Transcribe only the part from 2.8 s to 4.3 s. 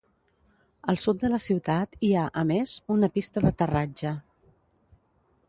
una pista d'aterratge.